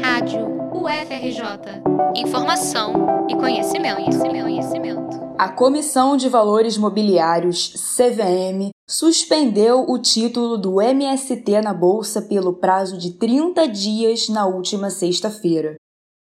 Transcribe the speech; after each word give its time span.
Rádio 0.00 0.46
UFRJ. 0.72 1.82
Informação 2.14 3.26
e 3.28 3.34
conhecimento, 3.34 3.96
conhecimento, 3.96 4.42
conhecimento. 4.44 5.34
A 5.36 5.48
Comissão 5.48 6.16
de 6.16 6.28
Valores 6.28 6.78
Mobiliários, 6.78 7.74
CVM, 7.96 8.70
suspendeu 8.88 9.84
o 9.88 9.98
título 9.98 10.56
do 10.56 10.80
MST 10.80 11.60
na 11.62 11.74
Bolsa 11.74 12.22
pelo 12.22 12.54
prazo 12.54 12.96
de 12.96 13.14
30 13.18 13.66
dias 13.66 14.28
na 14.28 14.46
última 14.46 14.88
sexta-feira. 14.88 15.74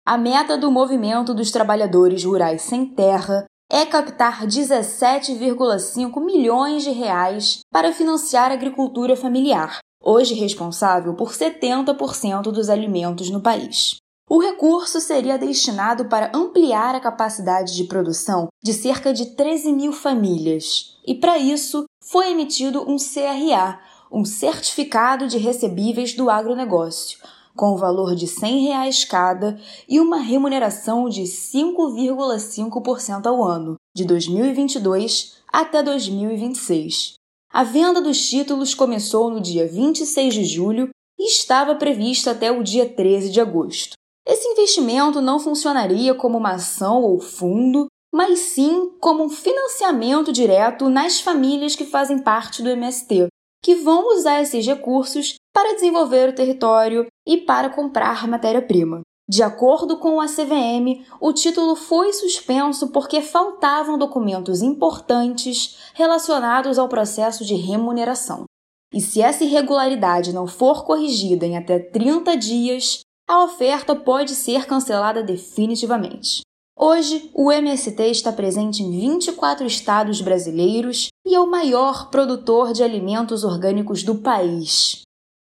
A 0.07 0.17
meta 0.17 0.57
do 0.57 0.71
Movimento 0.71 1.33
dos 1.33 1.51
Trabalhadores 1.51 2.23
Rurais 2.23 2.61
Sem 2.61 2.85
Terra 2.85 3.43
é 3.69 3.85
captar 3.85 4.47
17,5 4.47 6.23
milhões 6.23 6.83
de 6.83 6.91
reais 6.91 7.59
para 7.71 7.91
financiar 7.91 8.51
a 8.51 8.53
agricultura 8.53 9.17
familiar, 9.17 9.79
hoje 10.03 10.33
responsável 10.33 11.13
por 11.13 11.31
70% 11.31 12.51
dos 12.51 12.69
alimentos 12.69 13.29
no 13.29 13.41
país. 13.41 13.97
O 14.29 14.39
recurso 14.39 15.01
seria 15.01 15.39
destinado 15.39 16.05
para 16.05 16.31
ampliar 16.35 16.93
a 16.93 16.99
capacidade 16.99 17.75
de 17.75 17.85
produção 17.85 18.47
de 18.63 18.73
cerca 18.73 19.11
de 19.11 19.35
13 19.35 19.73
mil 19.73 19.91
famílias, 19.91 20.95
e 21.05 21.15
para 21.15 21.39
isso 21.39 21.85
foi 21.99 22.31
emitido 22.31 22.87
um 22.87 22.97
CRA, 22.97 23.79
um 24.11 24.23
Certificado 24.23 25.27
de 25.27 25.39
Recebíveis 25.39 26.13
do 26.13 26.29
Agronegócio, 26.29 27.17
com 27.55 27.73
o 27.73 27.77
valor 27.77 28.15
de 28.15 28.27
100 28.27 28.67
reais 28.67 29.03
cada 29.03 29.59
e 29.87 29.99
uma 29.99 30.17
remuneração 30.17 31.09
de 31.09 31.23
5,5% 31.23 33.25
ao 33.25 33.43
ano, 33.43 33.77
de 33.95 34.05
2022 34.05 35.39
até 35.51 35.81
2026. 35.81 37.18
A 37.51 37.63
venda 37.63 37.99
dos 37.99 38.29
títulos 38.29 38.75
começou 38.75 39.31
no 39.31 39.41
dia 39.41 39.67
26 39.67 40.33
de 40.35 40.45
julho 40.45 40.89
e 41.17 41.27
estava 41.27 41.73
prevista 41.73 42.31
até 42.31 42.51
o 42.51 42.63
dia 42.63 42.87
13 42.87 43.31
de 43.31 43.41
agosto. 43.41 43.93
Esse 44.25 44.47
investimento 44.49 45.19
não 45.19 45.39
funcionaria 45.39 46.13
como 46.13 46.37
uma 46.37 46.53
ação 46.53 47.01
ou 47.01 47.19
fundo, 47.19 47.87
mas 48.13 48.37
sim 48.39 48.91
como 48.99 49.23
um 49.23 49.29
financiamento 49.29 50.31
direto 50.31 50.89
nas 50.89 51.19
famílias 51.19 51.75
que 51.75 51.85
fazem 51.85 52.21
parte 52.21 52.61
do 52.61 52.69
MST, 52.69 53.27
que 53.63 53.73
vão 53.73 54.15
usar 54.15 54.41
esses 54.41 54.65
recursos 54.65 55.33
para 55.51 55.73
desenvolver 55.73 56.29
o 56.29 56.35
território 56.35 57.07
e 57.27 57.37
para 57.37 57.69
comprar 57.69 58.27
matéria-prima. 58.27 59.01
De 59.29 59.43
acordo 59.43 59.97
com 59.97 60.19
a 60.19 60.25
CVM, 60.25 61.05
o 61.21 61.31
título 61.31 61.75
foi 61.75 62.11
suspenso 62.11 62.87
porque 62.87 63.21
faltavam 63.21 63.95
documentos 63.95 64.63
importantes 64.63 65.77
relacionados 65.93 66.79
ao 66.79 66.89
processo 66.89 67.45
de 67.45 67.53
remuneração. 67.53 68.45
E 68.91 68.99
se 68.99 69.21
essa 69.21 69.43
irregularidade 69.43 70.33
não 70.33 70.47
for 70.47 70.83
corrigida 70.83 71.45
em 71.45 71.55
até 71.55 71.77
30 71.77 72.35
dias, 72.37 73.01
a 73.27 73.43
oferta 73.43 73.95
pode 73.95 74.33
ser 74.33 74.65
cancelada 74.65 75.21
definitivamente. 75.21 76.41
Hoje, 76.75 77.29
o 77.35 77.51
MST 77.51 78.01
está 78.09 78.33
presente 78.33 78.81
em 78.81 78.89
24 78.89 79.67
estados 79.67 80.21
brasileiros 80.21 81.09
e 81.23 81.35
é 81.35 81.39
o 81.39 81.45
maior 81.45 82.09
produtor 82.09 82.73
de 82.73 82.81
alimentos 82.81 83.43
orgânicos 83.43 84.01
do 84.01 84.15
país. 84.15 85.01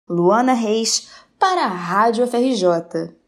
Luana 0.06 0.52
Reis, 0.52 1.08
para 1.38 1.64
a 1.64 1.68
Rádio 1.68 2.26
FRJ. 2.26 3.18